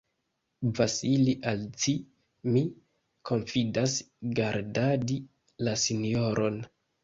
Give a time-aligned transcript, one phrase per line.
[0.77, 1.93] Vasili, al ci
[2.55, 2.65] mi
[3.33, 3.95] konfidas
[4.43, 5.23] gardadi
[5.69, 6.63] la sinjoron.